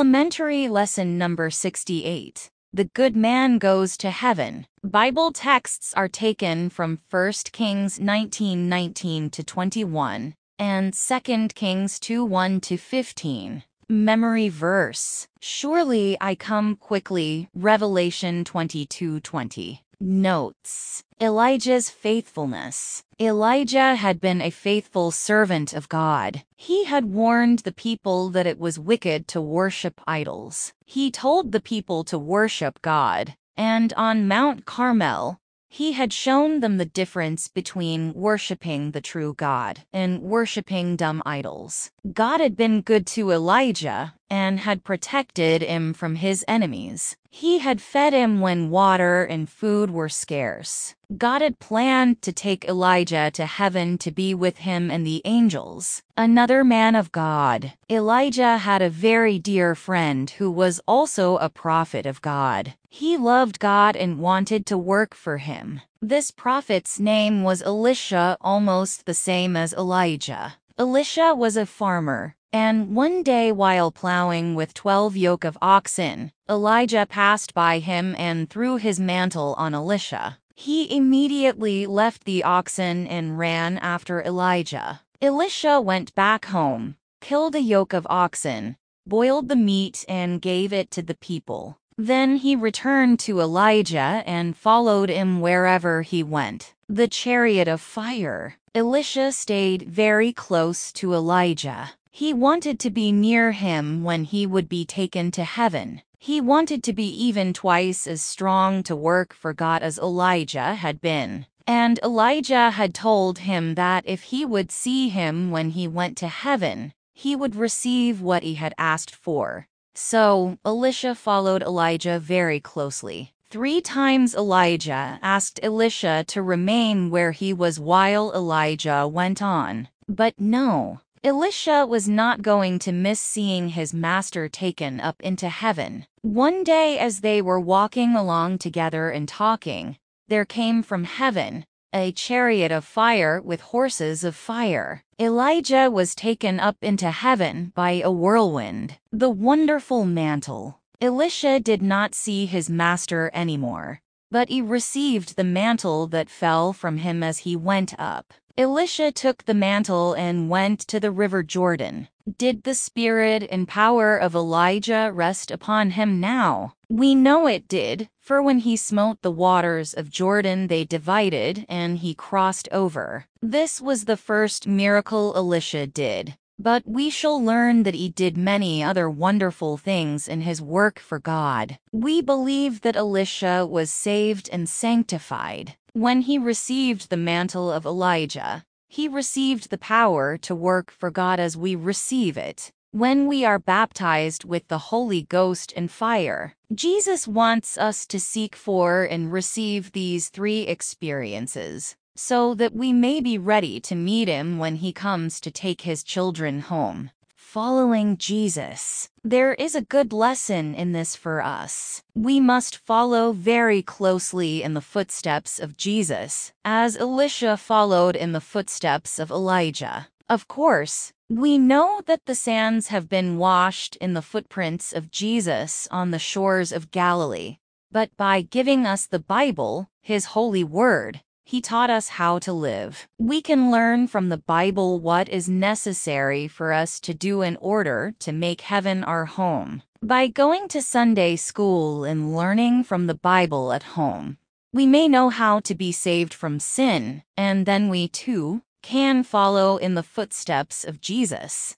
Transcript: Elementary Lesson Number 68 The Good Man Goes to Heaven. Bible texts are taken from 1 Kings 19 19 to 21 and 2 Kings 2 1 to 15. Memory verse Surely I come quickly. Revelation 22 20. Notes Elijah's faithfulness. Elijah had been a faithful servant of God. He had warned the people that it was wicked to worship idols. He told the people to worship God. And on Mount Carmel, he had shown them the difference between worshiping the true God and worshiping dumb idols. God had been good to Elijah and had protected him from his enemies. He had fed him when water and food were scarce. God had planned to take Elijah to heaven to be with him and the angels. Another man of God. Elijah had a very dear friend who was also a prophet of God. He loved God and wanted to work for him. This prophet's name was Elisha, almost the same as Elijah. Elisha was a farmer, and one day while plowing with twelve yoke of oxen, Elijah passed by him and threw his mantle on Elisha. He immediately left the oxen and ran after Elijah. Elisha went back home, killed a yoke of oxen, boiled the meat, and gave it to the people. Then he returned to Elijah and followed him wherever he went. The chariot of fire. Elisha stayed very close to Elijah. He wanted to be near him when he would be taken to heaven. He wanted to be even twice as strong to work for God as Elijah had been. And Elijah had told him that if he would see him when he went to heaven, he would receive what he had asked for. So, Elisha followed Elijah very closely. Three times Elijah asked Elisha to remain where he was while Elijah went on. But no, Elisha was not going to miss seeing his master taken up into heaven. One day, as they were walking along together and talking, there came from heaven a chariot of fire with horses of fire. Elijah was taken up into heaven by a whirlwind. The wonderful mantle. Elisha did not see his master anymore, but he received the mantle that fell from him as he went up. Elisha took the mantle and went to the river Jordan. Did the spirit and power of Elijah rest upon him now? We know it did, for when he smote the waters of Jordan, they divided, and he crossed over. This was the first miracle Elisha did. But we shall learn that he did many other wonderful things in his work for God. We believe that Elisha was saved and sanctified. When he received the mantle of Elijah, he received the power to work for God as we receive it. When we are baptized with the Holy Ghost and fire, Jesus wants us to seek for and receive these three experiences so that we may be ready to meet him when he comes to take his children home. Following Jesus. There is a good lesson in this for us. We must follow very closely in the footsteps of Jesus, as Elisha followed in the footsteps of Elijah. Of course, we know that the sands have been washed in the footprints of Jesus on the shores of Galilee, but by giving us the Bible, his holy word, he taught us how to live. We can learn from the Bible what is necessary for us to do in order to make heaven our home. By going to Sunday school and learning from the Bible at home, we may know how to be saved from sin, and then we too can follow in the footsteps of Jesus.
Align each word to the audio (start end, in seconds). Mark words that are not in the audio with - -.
Elementary 0.00 0.66
Lesson 0.66 1.18
Number 1.18 1.50
68 1.50 2.48
The 2.72 2.84
Good 2.84 3.14
Man 3.14 3.58
Goes 3.58 3.98
to 3.98 4.10
Heaven. 4.10 4.66
Bible 4.82 5.30
texts 5.30 5.92
are 5.92 6.08
taken 6.08 6.70
from 6.70 7.00
1 7.10 7.32
Kings 7.52 8.00
19 8.00 8.66
19 8.66 9.28
to 9.28 9.44
21 9.44 10.32
and 10.58 10.94
2 10.94 11.48
Kings 11.54 12.00
2 12.00 12.24
1 12.24 12.60
to 12.62 12.78
15. 12.78 13.62
Memory 13.90 14.48
verse 14.48 15.28
Surely 15.38 16.16
I 16.18 16.34
come 16.34 16.76
quickly. 16.76 17.50
Revelation 17.54 18.42
22 18.46 19.20
20. 19.20 19.84
Notes 20.02 21.04
Elijah's 21.20 21.90
faithfulness. 21.90 23.04
Elijah 23.20 23.96
had 23.96 24.18
been 24.18 24.40
a 24.40 24.48
faithful 24.48 25.10
servant 25.10 25.74
of 25.74 25.90
God. 25.90 26.42
He 26.56 26.84
had 26.84 27.12
warned 27.12 27.58
the 27.58 27.72
people 27.72 28.30
that 28.30 28.46
it 28.46 28.58
was 28.58 28.78
wicked 28.78 29.28
to 29.28 29.42
worship 29.42 30.00
idols. 30.06 30.72
He 30.86 31.10
told 31.10 31.52
the 31.52 31.60
people 31.60 32.04
to 32.04 32.18
worship 32.18 32.80
God. 32.80 33.34
And 33.58 33.92
on 33.98 34.26
Mount 34.26 34.64
Carmel, 34.64 35.39
he 35.72 35.92
had 35.92 36.12
shown 36.12 36.58
them 36.58 36.78
the 36.78 36.84
difference 36.84 37.46
between 37.46 38.12
worshiping 38.12 38.90
the 38.90 39.00
true 39.00 39.32
God 39.34 39.84
and 39.92 40.20
worshiping 40.20 40.96
dumb 40.96 41.22
idols. 41.24 41.92
God 42.12 42.40
had 42.40 42.56
been 42.56 42.80
good 42.80 43.06
to 43.14 43.30
Elijah 43.30 44.14
and 44.28 44.58
had 44.58 44.82
protected 44.82 45.62
him 45.62 45.94
from 45.94 46.16
his 46.16 46.44
enemies. 46.48 47.16
He 47.30 47.60
had 47.60 47.80
fed 47.80 48.12
him 48.12 48.40
when 48.40 48.70
water 48.70 49.22
and 49.22 49.48
food 49.48 49.92
were 49.92 50.08
scarce. 50.08 50.96
God 51.16 51.42
had 51.42 51.58
planned 51.58 52.22
to 52.22 52.32
take 52.32 52.64
Elijah 52.66 53.32
to 53.32 53.44
heaven 53.44 53.98
to 53.98 54.12
be 54.12 54.32
with 54.32 54.58
him 54.58 54.92
and 54.92 55.04
the 55.04 55.20
angels. 55.24 56.02
Another 56.16 56.62
man 56.62 56.94
of 56.94 57.10
God. 57.10 57.72
Elijah 57.90 58.58
had 58.58 58.80
a 58.80 58.88
very 58.88 59.36
dear 59.40 59.74
friend 59.74 60.30
who 60.30 60.48
was 60.48 60.80
also 60.86 61.36
a 61.38 61.48
prophet 61.48 62.06
of 62.06 62.22
God. 62.22 62.74
He 62.88 63.16
loved 63.16 63.58
God 63.58 63.96
and 63.96 64.20
wanted 64.20 64.66
to 64.66 64.78
work 64.78 65.16
for 65.16 65.38
him. 65.38 65.80
This 66.00 66.30
prophet's 66.30 67.00
name 67.00 67.42
was 67.42 67.60
Elisha, 67.60 68.36
almost 68.40 69.04
the 69.04 69.14
same 69.14 69.56
as 69.56 69.72
Elijah. 69.72 70.54
Elisha 70.78 71.34
was 71.34 71.56
a 71.56 71.66
farmer, 71.66 72.36
and 72.52 72.94
one 72.94 73.24
day 73.24 73.50
while 73.50 73.90
plowing 73.90 74.54
with 74.54 74.74
twelve 74.74 75.16
yoke 75.16 75.44
of 75.44 75.58
oxen, 75.60 76.30
Elijah 76.48 77.04
passed 77.04 77.52
by 77.52 77.80
him 77.80 78.14
and 78.16 78.48
threw 78.48 78.76
his 78.76 79.00
mantle 79.00 79.54
on 79.58 79.74
Elisha. 79.74 80.38
He 80.60 80.94
immediately 80.94 81.86
left 81.86 82.24
the 82.24 82.44
oxen 82.44 83.06
and 83.06 83.38
ran 83.38 83.78
after 83.78 84.22
Elijah. 84.22 85.00
Elisha 85.22 85.80
went 85.80 86.14
back 86.14 86.44
home, 86.44 86.96
killed 87.22 87.54
a 87.54 87.62
yoke 87.62 87.94
of 87.94 88.06
oxen, 88.10 88.76
boiled 89.06 89.48
the 89.48 89.56
meat, 89.56 90.04
and 90.06 90.42
gave 90.42 90.70
it 90.70 90.90
to 90.90 91.00
the 91.00 91.14
people. 91.14 91.78
Then 91.96 92.36
he 92.36 92.54
returned 92.54 93.20
to 93.20 93.40
Elijah 93.40 94.22
and 94.26 94.54
followed 94.54 95.08
him 95.08 95.40
wherever 95.40 96.02
he 96.02 96.22
went. 96.22 96.74
The 96.90 97.08
chariot 97.08 97.66
of 97.66 97.80
fire. 97.80 98.58
Elisha 98.74 99.32
stayed 99.32 99.88
very 99.88 100.30
close 100.30 100.92
to 100.92 101.14
Elijah. 101.14 101.92
He 102.10 102.34
wanted 102.34 102.78
to 102.80 102.90
be 102.90 103.12
near 103.12 103.52
him 103.52 104.04
when 104.04 104.24
he 104.24 104.46
would 104.46 104.68
be 104.68 104.84
taken 104.84 105.30
to 105.30 105.44
heaven. 105.44 106.02
He 106.22 106.38
wanted 106.38 106.82
to 106.84 106.92
be 106.92 107.08
even 107.08 107.54
twice 107.54 108.06
as 108.06 108.20
strong 108.20 108.82
to 108.82 108.94
work 108.94 109.32
for 109.32 109.54
God 109.54 109.82
as 109.82 109.98
Elijah 109.98 110.74
had 110.74 111.00
been. 111.00 111.46
And 111.66 111.98
Elijah 112.02 112.72
had 112.72 112.92
told 112.92 113.38
him 113.38 113.74
that 113.76 114.04
if 114.06 114.24
he 114.24 114.44
would 114.44 114.70
see 114.70 115.08
him 115.08 115.50
when 115.50 115.70
he 115.70 115.88
went 115.88 116.18
to 116.18 116.28
heaven, 116.28 116.92
he 117.14 117.34
would 117.34 117.56
receive 117.56 118.20
what 118.20 118.42
he 118.42 118.56
had 118.56 118.74
asked 118.76 119.14
for. 119.14 119.66
So, 119.94 120.58
Elisha 120.62 121.14
followed 121.14 121.62
Elijah 121.62 122.18
very 122.18 122.60
closely. 122.60 123.32
Three 123.48 123.80
times 123.80 124.34
Elijah 124.34 125.18
asked 125.22 125.58
Elisha 125.62 126.24
to 126.28 126.42
remain 126.42 127.08
where 127.08 127.32
he 127.32 127.54
was 127.54 127.80
while 127.80 128.30
Elijah 128.34 129.08
went 129.08 129.40
on. 129.40 129.88
But 130.06 130.34
no, 130.38 131.00
Elisha 131.22 131.84
was 131.86 132.08
not 132.08 132.40
going 132.40 132.78
to 132.78 132.92
miss 132.92 133.20
seeing 133.20 133.68
his 133.68 133.92
master 133.92 134.48
taken 134.48 135.00
up 135.00 135.20
into 135.20 135.50
heaven. 135.50 136.06
One 136.22 136.64
day, 136.64 136.98
as 136.98 137.20
they 137.20 137.42
were 137.42 137.60
walking 137.60 138.16
along 138.16 138.56
together 138.56 139.10
and 139.10 139.28
talking, 139.28 139.98
there 140.28 140.46
came 140.46 140.82
from 140.82 141.04
heaven 141.04 141.66
a 141.92 142.12
chariot 142.12 142.72
of 142.72 142.84
fire 142.84 143.40
with 143.42 143.60
horses 143.60 144.24
of 144.24 144.34
fire. 144.34 145.02
Elijah 145.18 145.90
was 145.90 146.14
taken 146.14 146.58
up 146.58 146.76
into 146.80 147.10
heaven 147.10 147.72
by 147.74 148.00
a 148.02 148.10
whirlwind. 148.10 148.96
The 149.12 149.28
wonderful 149.28 150.06
mantle. 150.06 150.80
Elisha 151.00 151.60
did 151.60 151.82
not 151.82 152.14
see 152.14 152.46
his 152.46 152.70
master 152.70 153.30
anymore, 153.34 154.00
but 154.30 154.48
he 154.48 154.62
received 154.62 155.36
the 155.36 155.44
mantle 155.44 156.06
that 156.06 156.30
fell 156.30 156.72
from 156.72 156.98
him 156.98 157.22
as 157.22 157.38
he 157.38 157.56
went 157.56 157.92
up. 157.98 158.32
Elisha 158.60 159.10
took 159.10 159.46
the 159.46 159.54
mantle 159.54 160.12
and 160.12 160.50
went 160.50 160.80
to 160.80 161.00
the 161.00 161.10
river 161.10 161.42
Jordan. 161.42 162.08
Did 162.36 162.64
the 162.64 162.74
spirit 162.74 163.48
and 163.50 163.66
power 163.66 164.18
of 164.18 164.34
Elijah 164.34 165.10
rest 165.14 165.50
upon 165.50 165.92
him 165.92 166.20
now? 166.20 166.74
We 166.90 167.14
know 167.14 167.46
it 167.46 167.66
did, 167.68 168.10
for 168.18 168.42
when 168.42 168.58
he 168.58 168.76
smote 168.76 169.22
the 169.22 169.30
waters 169.30 169.94
of 169.94 170.10
Jordan, 170.10 170.66
they 170.66 170.84
divided, 170.84 171.64
and 171.70 172.00
he 172.00 172.12
crossed 172.12 172.68
over. 172.70 173.24
This 173.40 173.80
was 173.80 174.04
the 174.04 174.18
first 174.18 174.66
miracle 174.66 175.32
Elisha 175.34 175.86
did. 175.86 176.36
But 176.58 176.82
we 176.86 177.08
shall 177.08 177.42
learn 177.42 177.84
that 177.84 177.94
he 177.94 178.10
did 178.10 178.36
many 178.36 178.82
other 178.84 179.08
wonderful 179.08 179.78
things 179.78 180.28
in 180.28 180.42
his 180.42 180.60
work 180.60 180.98
for 180.98 181.18
God. 181.18 181.78
We 181.90 182.20
believe 182.20 182.82
that 182.82 182.96
Elisha 182.96 183.64
was 183.64 183.90
saved 183.90 184.50
and 184.52 184.68
sanctified. 184.68 185.76
When 185.92 186.20
he 186.22 186.38
received 186.38 187.10
the 187.10 187.16
mantle 187.16 187.72
of 187.72 187.84
Elijah, 187.84 188.64
he 188.88 189.08
received 189.08 189.70
the 189.70 189.78
power 189.78 190.38
to 190.38 190.54
work 190.54 190.92
for 190.92 191.10
God 191.10 191.40
as 191.40 191.56
we 191.56 191.74
receive 191.74 192.36
it. 192.36 192.70
When 192.92 193.26
we 193.26 193.44
are 193.44 193.58
baptized 193.58 194.44
with 194.44 194.68
the 194.68 194.78
Holy 194.78 195.22
Ghost 195.22 195.72
and 195.76 195.90
fire, 195.90 196.54
Jesus 196.72 197.26
wants 197.26 197.76
us 197.76 198.06
to 198.06 198.20
seek 198.20 198.54
for 198.54 199.02
and 199.02 199.32
receive 199.32 199.90
these 199.90 200.28
three 200.28 200.62
experiences 200.62 201.96
so 202.14 202.54
that 202.54 202.74
we 202.74 202.92
may 202.92 203.20
be 203.20 203.38
ready 203.38 203.80
to 203.80 203.94
meet 203.94 204.28
him 204.28 204.58
when 204.58 204.76
he 204.76 204.92
comes 204.92 205.40
to 205.40 205.50
take 205.50 205.82
his 205.82 206.04
children 206.04 206.60
home. 206.60 207.10
Following 207.40 208.16
Jesus. 208.16 209.08
There 209.24 209.54
is 209.54 209.74
a 209.74 209.80
good 209.80 210.12
lesson 210.12 210.72
in 210.72 210.92
this 210.92 211.16
for 211.16 211.42
us. 211.42 212.00
We 212.14 212.38
must 212.38 212.76
follow 212.76 213.32
very 213.32 213.82
closely 213.82 214.62
in 214.62 214.74
the 214.74 214.80
footsteps 214.80 215.58
of 215.58 215.76
Jesus, 215.76 216.52
as 216.64 216.96
Elisha 216.96 217.56
followed 217.56 218.14
in 218.14 218.30
the 218.30 218.40
footsteps 218.40 219.18
of 219.18 219.32
Elijah. 219.32 220.06
Of 220.28 220.46
course, 220.46 221.12
we 221.28 221.58
know 221.58 222.02
that 222.06 222.26
the 222.26 222.36
sands 222.36 222.88
have 222.88 223.08
been 223.08 223.36
washed 223.36 223.96
in 223.96 224.14
the 224.14 224.22
footprints 224.22 224.92
of 224.92 225.10
Jesus 225.10 225.88
on 225.90 226.12
the 226.12 226.20
shores 226.20 226.70
of 226.70 226.92
Galilee, 226.92 227.56
but 227.90 228.16
by 228.16 228.42
giving 228.42 228.86
us 228.86 229.06
the 229.06 229.18
Bible, 229.18 229.90
his 230.00 230.36
holy 230.36 230.62
word, 230.62 231.22
he 231.50 231.60
taught 231.60 231.90
us 231.90 232.10
how 232.10 232.38
to 232.38 232.52
live. 232.52 233.08
We 233.18 233.42
can 233.42 233.72
learn 233.72 234.06
from 234.06 234.28
the 234.28 234.42
Bible 234.56 235.00
what 235.00 235.28
is 235.28 235.48
necessary 235.48 236.46
for 236.46 236.72
us 236.72 237.00
to 237.00 237.12
do 237.12 237.42
in 237.42 237.56
order 237.56 238.14
to 238.20 238.30
make 238.30 238.60
heaven 238.60 239.02
our 239.02 239.24
home. 239.24 239.82
By 240.00 240.28
going 240.28 240.68
to 240.68 240.80
Sunday 240.80 241.34
school 241.34 242.04
and 242.04 242.36
learning 242.36 242.84
from 242.84 243.08
the 243.08 243.20
Bible 243.32 243.72
at 243.72 243.98
home, 243.98 244.38
we 244.72 244.86
may 244.86 245.08
know 245.08 245.28
how 245.28 245.58
to 245.68 245.74
be 245.74 245.90
saved 245.90 246.32
from 246.32 246.60
sin, 246.60 247.24
and 247.36 247.66
then 247.66 247.88
we 247.88 248.06
too 248.06 248.62
can 248.80 249.24
follow 249.24 249.76
in 249.76 249.94
the 249.94 250.08
footsteps 250.14 250.84
of 250.84 251.00
Jesus. 251.00 251.68